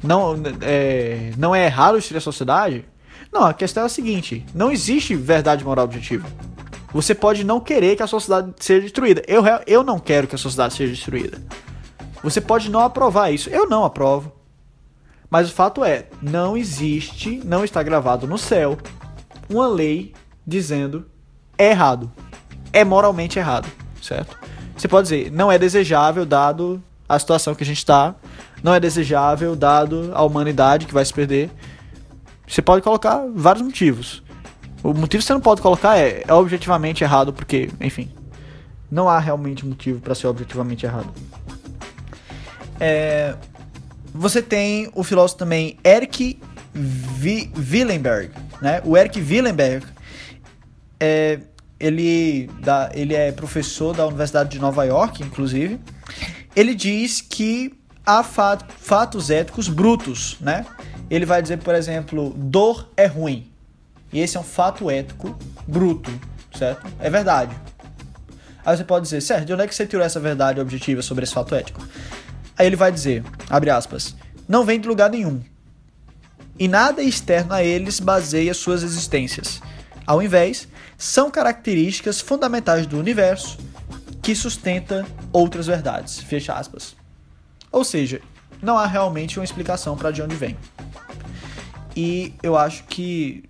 [0.01, 2.85] Não é, não é errado destruir a sociedade?
[3.31, 6.27] Não, a questão é a seguinte: não existe verdade moral objetiva.
[6.93, 9.21] Você pode não querer que a sociedade seja destruída.
[9.27, 11.41] Eu, eu não quero que a sociedade seja destruída.
[12.23, 13.49] Você pode não aprovar isso.
[13.49, 14.31] Eu não aprovo.
[15.29, 18.77] Mas o fato é, não existe, não está gravado no céu,
[19.49, 20.13] uma lei
[20.45, 21.05] dizendo
[21.57, 22.11] é errado.
[22.73, 23.69] É moralmente errado,
[24.01, 24.37] certo?
[24.75, 28.13] Você pode dizer, não é desejável dado a situação que a gente está,
[28.61, 31.49] não é desejável dado a humanidade que vai se perder.
[32.45, 34.21] Você pode colocar vários motivos.
[34.83, 38.11] O motivo que você não pode colocar é, é objetivamente errado, porque, enfim,
[38.89, 41.11] não há realmente motivo para ser objetivamente errado.
[42.79, 43.35] É,
[44.13, 46.39] você tem o filósofo também Eric
[47.71, 48.81] Willenberg, né?
[48.83, 49.85] O Eric Willenberg
[50.99, 51.39] é,
[51.79, 52.49] ele,
[52.93, 55.79] ele é professor da Universidade de Nova York, inclusive.
[56.55, 57.73] Ele diz que
[58.05, 60.65] há fatos éticos brutos, né?
[61.09, 63.50] Ele vai dizer, por exemplo, dor é ruim.
[64.11, 66.11] E esse é um fato ético bruto,
[66.57, 66.87] certo?
[66.99, 67.55] É verdade.
[68.65, 71.23] Aí você pode dizer, certo, de onde é que você tirou essa verdade objetiva sobre
[71.23, 71.85] esse fato ético?
[72.57, 74.15] Aí ele vai dizer, abre aspas,
[74.47, 75.41] não vem de lugar nenhum.
[76.59, 79.61] E nada externo a eles baseia suas existências.
[80.05, 83.57] Ao invés, são características fundamentais do universo
[84.21, 86.19] que sustenta outras verdades.
[86.19, 86.95] Fecha aspas.
[87.71, 88.21] Ou seja,
[88.61, 90.55] não há realmente uma explicação para de onde vem.
[91.95, 93.49] E eu acho que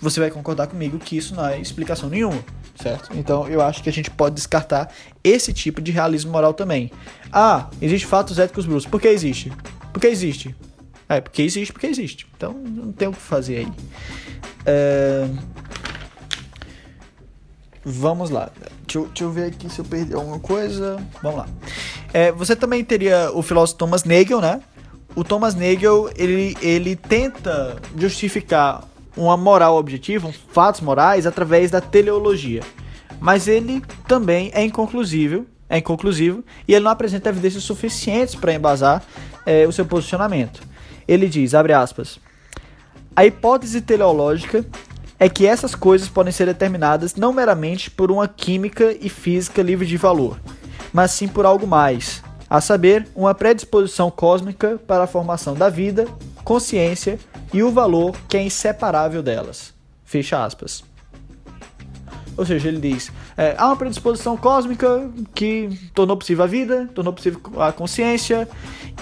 [0.00, 2.44] você vai concordar comigo que isso não é explicação nenhuma,
[2.80, 3.10] certo?
[3.16, 4.92] Então eu acho que a gente pode descartar
[5.24, 6.90] esse tipo de realismo moral também.
[7.32, 8.86] Ah, existe fatos éticos brutos.
[8.86, 9.52] Por que existe?
[9.92, 10.54] Porque existe.
[11.08, 12.26] É, porque existe, porque existe.
[12.36, 13.72] Então não tem o que fazer aí.
[14.66, 15.28] É...
[17.84, 18.50] Vamos lá.
[18.86, 20.96] Deixa eu, deixa eu, ver aqui se eu perdi alguma coisa.
[21.22, 21.48] Vamos lá.
[22.12, 24.60] É, você também teria o filósofo Thomas Nagel, né?
[25.14, 28.84] O Thomas Nagel, ele, ele tenta justificar
[29.16, 32.62] uma moral objetiva, fatos morais, através da teleologia.
[33.18, 39.02] Mas ele também é inconclusivo, é inconclusivo e ele não apresenta evidências suficientes para embasar
[39.44, 40.60] é, o seu posicionamento.
[41.08, 42.20] Ele diz, abre aspas,
[43.14, 44.64] a hipótese teleológica
[45.18, 49.86] é que essas coisas podem ser determinadas não meramente por uma química e física livre
[49.86, 50.38] de valor,
[50.92, 56.06] mas sim por algo mais, a saber, uma predisposição cósmica para a formação da vida,
[56.44, 57.18] consciência
[57.56, 59.72] e o valor que é inseparável delas.
[60.04, 60.84] Fecha aspas.
[62.36, 67.14] Ou seja, ele diz: é, há uma predisposição cósmica que tornou possível a vida, tornou
[67.14, 68.46] possível a consciência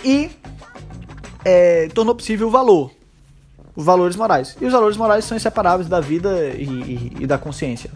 [0.05, 0.31] e
[1.45, 2.93] é, tornou possível o valor,
[3.75, 4.57] os valores morais.
[4.61, 7.91] E os valores morais são inseparáveis da vida e, e, e da consciência.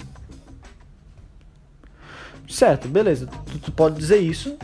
[2.49, 3.29] Certo, beleza.
[3.47, 4.59] Tu, tu pode dizer isso,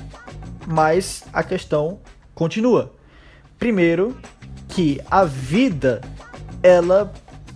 [0.67, 2.01] mas a questão
[2.35, 2.93] continua.
[3.61, 4.17] Primeiro,
[4.75, 6.01] que a vida
[6.61, 7.13] ela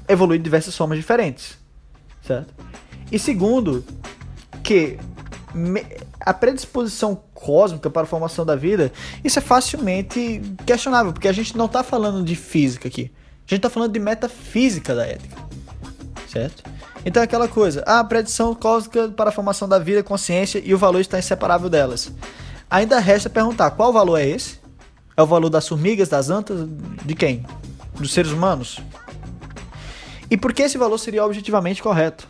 [0.09, 1.59] evolui de diversas formas diferentes,
[2.25, 2.55] certo?
[3.11, 3.85] E segundo,
[4.63, 4.99] que
[6.21, 8.93] a predisposição cósmica para a formação da vida,
[9.25, 13.11] isso é facilmente questionável, porque a gente não está falando de física aqui.
[13.39, 15.37] A gente está falando de metafísica da ética,
[16.29, 16.63] certo?
[17.05, 20.79] Então é aquela coisa, a predição cósmica para a formação da vida, consciência e o
[20.79, 22.13] valor está inseparável delas.
[22.71, 24.58] Ainda resta perguntar qual valor é esse?
[25.19, 26.65] É o valor das formigas, das antas,
[27.05, 27.45] de quem?
[27.99, 28.79] Dos seres humanos?
[30.31, 32.29] E por que esse valor seria objetivamente correto?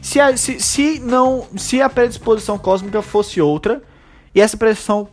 [0.00, 3.82] Se a, se, se não, se a predisposição cósmica fosse outra
[4.34, 5.06] e essa predisposição,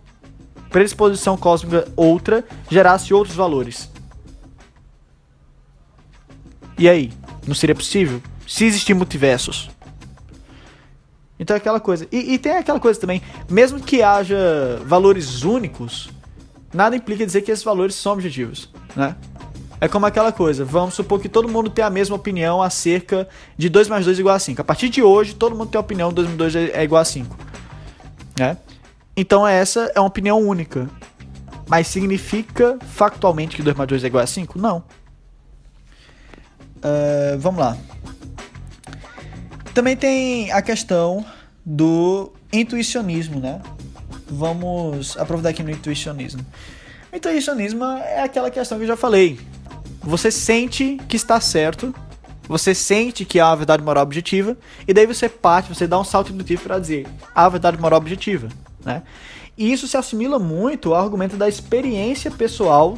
[0.70, 3.92] predisposição cósmica outra gerasse outros valores.
[6.78, 7.12] E aí?
[7.46, 8.22] Não seria possível?
[8.48, 9.70] Se existir multiversos.
[11.38, 12.08] Então é aquela coisa.
[12.10, 16.10] E, e tem aquela coisa também, mesmo que haja valores únicos,
[16.73, 19.15] nada implica dizer que esses valores são objetivos, né?
[19.82, 23.69] É como aquela coisa, vamos supor que todo mundo tem a mesma opinião acerca de
[23.69, 24.62] 2 mais 2 é igual a 5.
[24.62, 27.01] A partir de hoje, todo mundo tem a opinião que 2 mais 2 é igual
[27.01, 27.38] a 5.
[28.38, 28.58] Né?
[29.15, 30.89] Então essa é uma opinião única.
[31.65, 34.60] Mas significa factualmente que 2 mais 2 é igual a 5?
[34.60, 34.84] Não.
[36.77, 37.77] Uh, vamos lá.
[39.73, 41.25] Também tem a questão
[41.65, 43.62] do intuicionismo, né?
[44.30, 46.46] Vamos aprofundar aqui no intuicionismo.
[47.12, 49.39] O intuicionismo é aquela questão que eu já falei.
[50.02, 51.94] Você sente que está certo,
[52.48, 56.04] você sente que há uma verdade moral objetiva, e daí você parte, você dá um
[56.04, 58.48] salto indutivo para dizer há a verdade moral objetiva,
[58.84, 59.04] né?
[59.58, 62.98] E isso se assimila muito ao argumento da experiência pessoal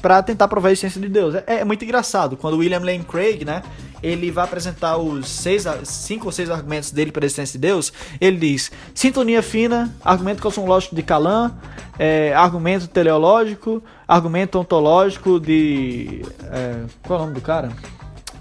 [0.00, 1.34] para tentar provar a existência de Deus.
[1.34, 3.62] É, é, muito engraçado quando William Lane Craig, né,
[4.04, 7.92] ele vai apresentar os seis, cinco ou seis argumentos dele para a existência de Deus,
[8.20, 11.54] ele diz sintonia fina, argumento cosmológico de Calan,
[11.98, 16.22] é, argumento teleológico, argumento ontológico de...
[16.50, 17.72] É, qual é o nome do cara?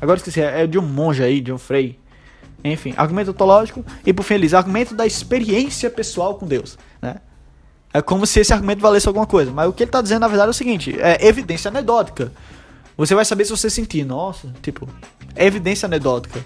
[0.02, 1.97] Agora esqueci, é de um monge aí, de um frei.
[2.62, 7.17] Enfim, argumento ontológico e por fim ele diz argumento da experiência pessoal com Deus, né?
[7.93, 10.28] É como se esse argumento valesse alguma coisa, mas o que ele está dizendo na
[10.28, 12.32] verdade é o seguinte, é evidência anedótica.
[12.97, 14.88] Você vai saber se você sentir, nossa, tipo,
[15.36, 16.43] é evidência anedótica.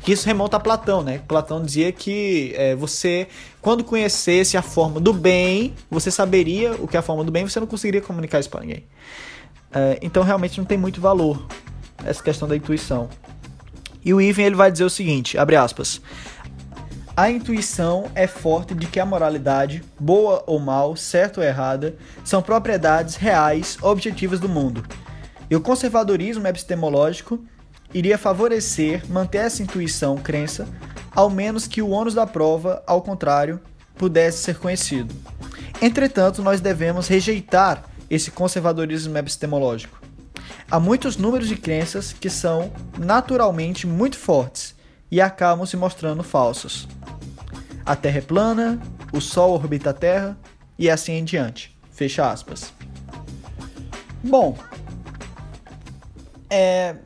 [0.00, 1.20] Que isso remonta a Platão, né?
[1.26, 3.28] Platão dizia que é, você,
[3.60, 7.46] quando conhecesse a forma do bem, você saberia o que é a forma do bem,
[7.46, 8.84] você não conseguiria comunicar isso para ninguém.
[9.72, 11.46] É, então realmente não tem muito valor
[12.04, 13.08] essa questão da intuição.
[14.04, 16.00] E o Ivan ele vai dizer o seguinte, abre aspas.
[17.16, 22.40] A intuição é forte de que a moralidade, boa ou mal, certa ou errada, são
[22.40, 24.84] propriedades reais, objetivas do mundo.
[25.50, 27.40] E o conservadorismo epistemológico
[27.92, 30.68] iria favorecer manter essa intuição, crença,
[31.14, 33.60] ao menos que o ônus da prova, ao contrário,
[33.96, 35.14] pudesse ser conhecido.
[35.80, 40.00] Entretanto, nós devemos rejeitar esse conservadorismo epistemológico.
[40.70, 44.74] Há muitos números de crenças que são naturalmente muito fortes
[45.10, 46.86] e acabam se mostrando falsos.
[47.84, 48.78] A Terra é plana,
[49.12, 50.38] o Sol orbita a Terra
[50.78, 51.76] e assim em diante.
[51.90, 52.72] Fecha aspas.
[54.22, 54.58] Bom,
[56.50, 56.96] é,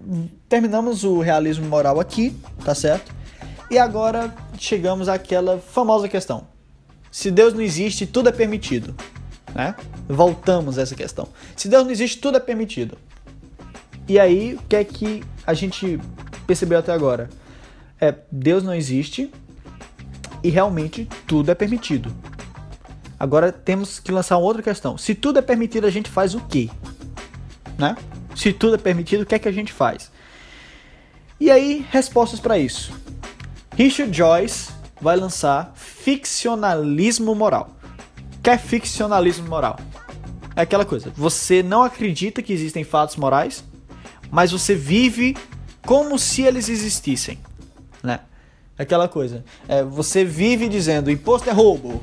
[0.48, 3.14] terminamos o realismo moral aqui, tá certo?
[3.70, 6.46] E agora chegamos àquela famosa questão:
[7.11, 8.94] se Deus não existe, tudo é permitido,
[9.55, 9.74] né?
[10.09, 11.28] Voltamos a essa questão.
[11.57, 12.98] Se Deus não existe, tudo é permitido.
[14.09, 15.98] E aí, o que é que a gente
[16.46, 17.31] percebeu até agora?
[18.00, 19.33] É, Deus não existe
[20.42, 22.12] e realmente tudo é permitido.
[23.18, 24.98] Agora temos que lançar outra questão.
[24.98, 26.68] Se tudo é permitido, a gente faz o quê?
[27.78, 27.96] Né?
[28.35, 30.11] Se tudo é permitido, o que é que a gente faz?
[31.38, 32.92] E aí, respostas para isso.
[33.77, 37.77] Richard Joyce vai lançar ficcionalismo moral.
[38.38, 39.79] O que é ficcionalismo moral?
[40.55, 43.64] É aquela coisa, você não acredita que existem fatos morais,
[44.31, 45.37] mas você vive
[45.87, 47.38] como se eles existissem,
[48.03, 48.21] né?
[48.79, 52.03] Aquela coisa, é, você vive dizendo imposto é roubo,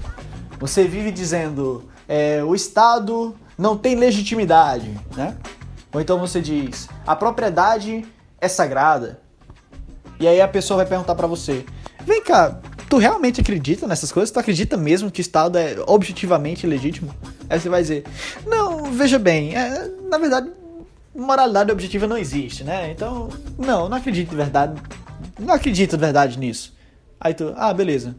[0.59, 5.37] você vive dizendo é, o Estado não tem legitimidade, né?
[5.93, 8.05] Ou então você diz a propriedade
[8.39, 9.19] é sagrada.
[10.19, 11.65] E aí a pessoa vai perguntar para você:
[12.05, 14.31] vem cá, tu realmente acredita nessas coisas?
[14.31, 17.13] Tu acredita mesmo que o Estado é objetivamente legítimo?
[17.49, 18.03] Aí você vai dizer:
[18.45, 20.51] não, veja bem, é, na verdade
[21.15, 22.91] moralidade objetiva não existe, né?
[22.91, 24.81] Então, não, não acredito de verdade.
[25.37, 26.73] Não acredito de verdade nisso.
[27.19, 28.15] Aí tu, ah, beleza.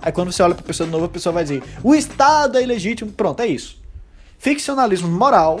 [0.00, 2.62] Aí quando você olha pra pessoa de novo, a pessoa vai dizer: o Estado é
[2.62, 3.12] ilegítimo.
[3.12, 3.80] Pronto, é isso.
[4.38, 5.60] Ficcionalismo moral.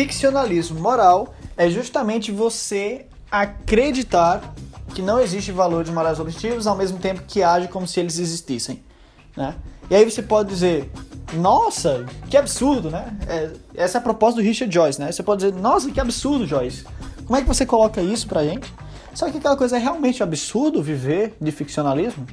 [0.00, 4.54] Ficcionalismo moral é justamente você acreditar
[4.94, 8.82] que não existe valores morais objetivos ao mesmo tempo que age como se eles existissem,
[9.36, 9.56] né?
[9.90, 10.90] E aí você pode dizer,
[11.34, 13.14] nossa, que absurdo, né?
[13.28, 15.12] É, essa é a proposta do Richard Joyce, né?
[15.12, 16.86] Você pode dizer, nossa, que absurdo, Joyce.
[17.26, 18.72] Como é que você coloca isso pra gente?
[19.12, 22.26] Só que aquela coisa é realmente absurdo viver de ficcionalismo?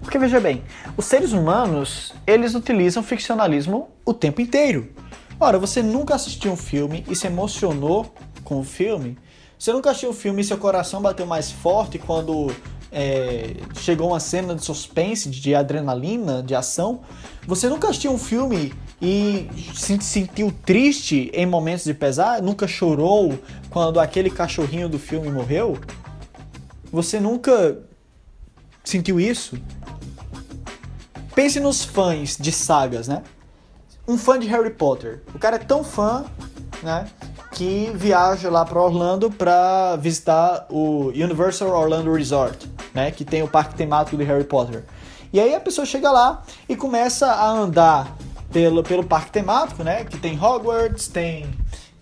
[0.00, 0.64] Porque veja bem,
[0.96, 4.88] os seres humanos, eles utilizam ficcionalismo o tempo inteiro.
[5.38, 8.10] Ora, você nunca assistiu um filme e se emocionou
[8.42, 9.18] com o filme?
[9.58, 12.50] Você nunca assistiu um filme e seu coração bateu mais forte quando
[12.90, 17.00] é, chegou uma cena de suspense, de adrenalina, de ação.
[17.46, 22.40] Você nunca assistiu um filme e se sentiu triste em momentos de pesar?
[22.40, 25.78] Nunca chorou quando aquele cachorrinho do filme morreu?
[26.90, 27.78] Você nunca
[28.82, 29.58] sentiu isso?
[31.34, 33.22] Pense nos fãs de sagas, né?
[34.06, 35.22] Um fã de Harry Potter.
[35.34, 36.24] O cara é tão fã,
[36.82, 37.06] né?
[37.56, 43.48] que viaja lá para Orlando para visitar o Universal Orlando Resort, né, que tem o
[43.48, 44.84] parque temático de Harry Potter.
[45.32, 48.14] E aí a pessoa chega lá e começa a andar
[48.52, 51.46] pelo, pelo parque temático, né, que tem Hogwarts, tem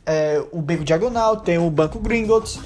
[0.05, 2.59] é, o Beco Diagonal, tem o Banco Gringotts.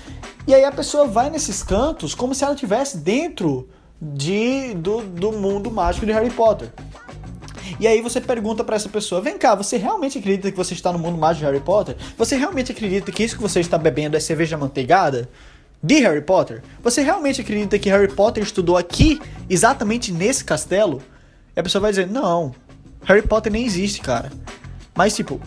[0.47, 3.69] E aí a pessoa vai nesses cantos como se ela estivesse dentro
[4.01, 6.73] de, do, do mundo mágico de Harry Potter.
[7.79, 10.93] E aí você pergunta para essa pessoa: vem cá, você realmente acredita que você está
[10.93, 11.97] no mundo mágico de Harry Potter?
[12.17, 15.29] Você realmente acredita que isso que você está bebendo é cerveja manteigada?
[15.81, 16.63] De Harry Potter?
[16.83, 21.01] Você realmente acredita que Harry Potter estudou aqui, exatamente nesse castelo?
[21.55, 22.53] E a pessoa vai dizer: Não,
[23.05, 24.31] Harry Potter nem existe, cara.
[24.95, 25.41] Mas, tipo,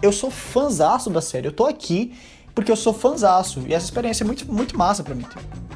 [0.00, 2.14] eu sou fãzaço da série, eu tô aqui
[2.54, 3.62] porque eu sou fãzaço.
[3.66, 5.26] E essa experiência é muito, muito massa pra mim.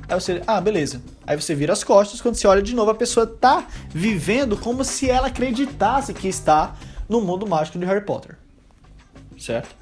[0.08, 1.02] Aí você, ah, beleza.
[1.26, 4.84] Aí você vira as costas, quando você olha de novo, a pessoa tá vivendo como
[4.84, 6.76] se ela acreditasse que está
[7.08, 8.36] no mundo mágico de Harry Potter.
[9.38, 9.74] Certo?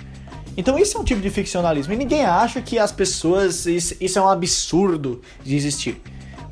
[0.56, 1.92] Então isso é um tipo de ficcionalismo.
[1.92, 3.66] E ninguém acha que as pessoas.
[3.66, 6.00] Isso, isso é um absurdo de existir.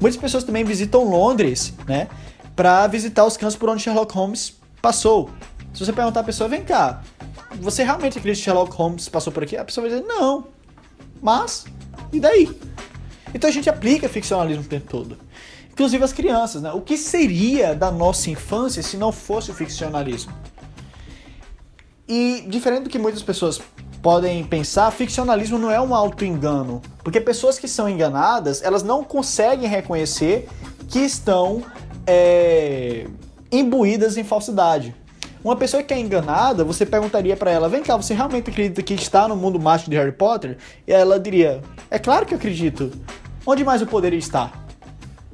[0.00, 2.08] Muitas pessoas também visitam Londres, né?
[2.56, 5.30] Pra visitar os campos por onde Sherlock Holmes passou.
[5.72, 7.02] Se você perguntar a pessoa, vem cá,
[7.60, 9.56] você realmente acredita que Sherlock Holmes passou por aqui?
[9.56, 10.48] A pessoa vai dizer, não.
[11.22, 11.64] Mas,
[12.12, 12.50] e daí?
[13.34, 15.18] Então a gente aplica ficcionalismo o tempo todo.
[15.72, 16.72] Inclusive as crianças, né?
[16.72, 20.32] O que seria da nossa infância se não fosse o ficcionalismo?
[22.06, 23.60] E diferente do que muitas pessoas
[24.02, 26.82] podem pensar, ficcionalismo não é um auto-engano.
[27.02, 30.48] Porque pessoas que são enganadas, elas não conseguem reconhecer
[30.88, 31.62] que estão
[32.06, 33.06] é,
[33.50, 34.94] imbuídas em falsidade.
[35.44, 38.94] Uma pessoa que é enganada, você perguntaria para ela: vem cá, você realmente acredita que
[38.94, 40.58] está no mundo mágico de Harry Potter?
[40.86, 42.92] E ela diria: é claro que eu acredito.
[43.44, 44.66] Onde mais eu poderia estar?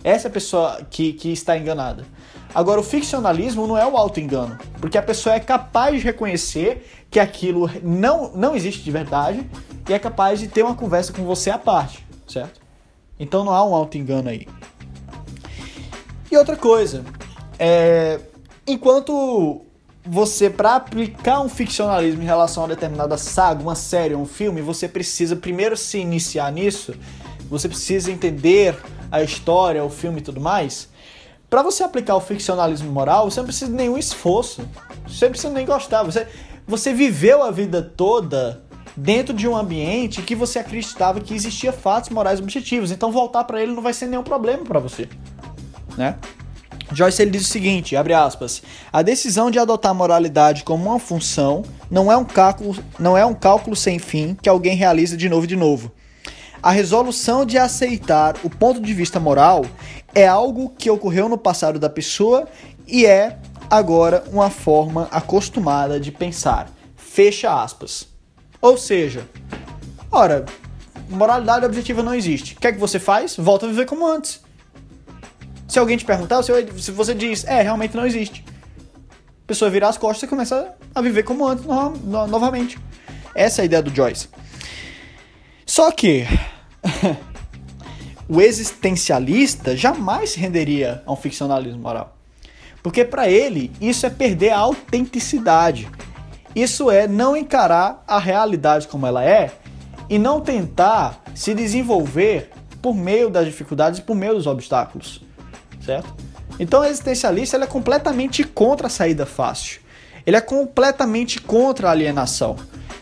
[0.03, 2.07] Essa é a pessoa que, que está enganada.
[2.55, 7.21] Agora, o ficcionalismo não é o auto-engano, porque a pessoa é capaz de reconhecer que
[7.21, 9.49] aquilo não, não existe de verdade
[9.89, 12.61] e é capaz de ter uma conversa com você à parte, certo?
[13.21, 14.49] Então não há um auto-engano aí.
[16.31, 17.05] E outra coisa,
[17.59, 18.21] é,
[18.67, 19.63] enquanto
[20.05, 24.89] você, para aplicar um ficcionalismo em relação a determinada saga, uma série, um filme, você
[24.89, 26.95] precisa primeiro se iniciar nisso,
[27.51, 28.77] você precisa entender
[29.11, 30.89] a história, o filme e tudo mais.
[31.49, 34.69] Para você aplicar o ficcionalismo moral, você não precisa de nenhum esforço.
[35.07, 36.03] Você não precisa nem gostar.
[36.03, 36.27] Você,
[36.67, 38.63] você viveu a vida toda
[38.95, 42.91] dentro de um ambiente que você acreditava que existia fatos morais objetivos.
[42.91, 45.09] Então voltar para ele não vai ser nenhum problema para você,
[45.97, 46.17] né?
[46.93, 50.99] Joyce ele diz o seguinte, abre aspas: "A decisão de adotar a moralidade como uma
[50.99, 55.29] função não é um cálculo, não é um cálculo sem fim que alguém realiza de
[55.29, 55.93] novo e de novo.
[56.63, 59.65] A resolução de aceitar o ponto de vista moral
[60.15, 62.49] é algo que ocorreu no passado da pessoa
[62.87, 63.39] e é
[63.71, 68.09] agora uma forma acostumada de pensar." Fecha aspas.
[68.61, 69.27] Ou seja,
[70.11, 70.45] ora,
[71.09, 72.55] moralidade objetiva não existe.
[72.55, 73.37] O que é que você faz?
[73.37, 74.41] Volta a viver como antes.
[75.67, 78.45] Se alguém te perguntar, se você diz, é, realmente não existe.
[79.11, 82.79] A pessoa virar as costas e começa a viver como antes no, no, novamente.
[83.35, 84.29] Essa é a ideia do Joyce.
[85.79, 86.27] Só que
[88.29, 92.17] o existencialista jamais se renderia a um ficcionalismo moral.
[92.83, 95.89] Porque para ele isso é perder a autenticidade.
[96.53, 99.53] Isso é não encarar a realidade como ela é
[100.11, 102.51] e não tentar se desenvolver
[102.83, 105.23] por meio das dificuldades e por meio dos obstáculos
[105.81, 106.13] certo?
[106.59, 109.81] Então o existencialista ele é completamente contra a saída fácil.
[110.27, 112.57] Ele é completamente contra a alienação.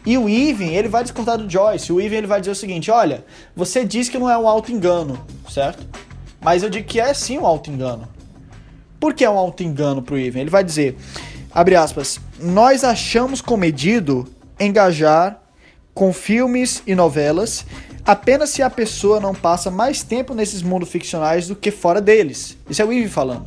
[0.06, 1.92] E o Even, ele vai discordar do Joyce.
[1.92, 5.18] O Even ele vai dizer o seguinte: olha, você diz que não é um auto-engano,
[5.50, 5.84] certo?
[6.40, 8.08] Mas eu digo que é sim um auto-engano.
[9.00, 10.42] Por que é um auto-engano pro Even?
[10.42, 10.96] Ele vai dizer,
[11.52, 14.26] abre aspas, nós achamos comedido
[14.58, 15.40] engajar
[15.92, 17.66] com filmes e novelas
[18.04, 22.56] apenas se a pessoa não passa mais tempo nesses mundos ficcionais do que fora deles.
[22.70, 23.44] Isso é o Eve falando.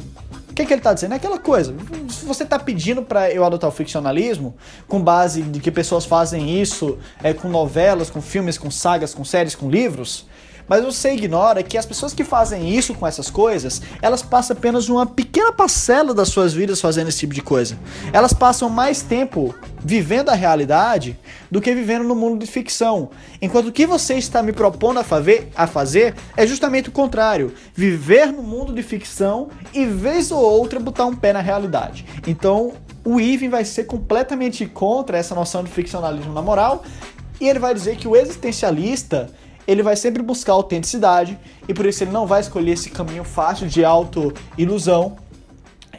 [0.60, 1.14] Que, que ele está dizendo?
[1.14, 1.74] É aquela coisa.
[2.10, 4.54] Se você está pedindo para eu adotar o ficcionalismo,
[4.90, 9.24] com base de que pessoas fazem isso é, com novelas, com filmes, com sagas, com
[9.24, 10.26] séries, com livros,
[10.70, 14.88] mas você ignora que as pessoas que fazem isso com essas coisas, elas passam apenas
[14.88, 17.78] uma pequena parcela das suas vidas fazendo esse tipo de coisa.
[18.14, 19.54] Elas passam mais tempo
[19.84, 21.18] vivendo a realidade
[21.50, 23.10] do que vivendo no mundo de ficção.
[23.42, 27.54] Enquanto o que você está me propondo a fazer, a fazer é justamente o contrário:
[27.74, 32.06] viver no mundo de ficção e, vez ou outra, botar um pé na realidade.
[32.28, 36.84] Então, o Ivan vai ser completamente contra essa noção de ficcionalismo na moral
[37.40, 39.32] e ele vai dizer que o existencialista
[39.70, 43.68] ele vai sempre buscar autenticidade e por isso ele não vai escolher esse caminho fácil
[43.68, 45.16] de auto-ilusão.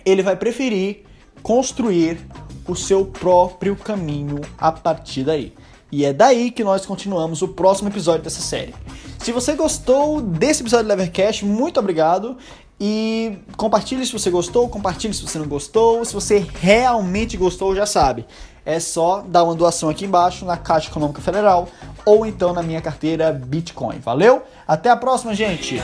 [0.05, 1.05] Ele vai preferir
[1.41, 2.19] construir
[2.67, 5.53] o seu próprio caminho a partir daí.
[5.93, 8.75] E é daí que nós continuamos o próximo episódio dessa série.
[9.21, 12.37] Se você gostou desse episódio do Levercast, muito obrigado.
[12.81, 16.05] E compartilhe se você gostou, compartilhe se você não gostou.
[16.05, 18.27] Se você realmente gostou, já sabe
[18.65, 21.69] é só dar uma doação aqui embaixo na Caixa Econômica Federal
[22.05, 23.99] ou então na minha carteira Bitcoin.
[23.99, 24.43] Valeu?
[24.67, 25.83] Até a próxima, gente.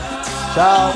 [0.53, 0.93] Tchau.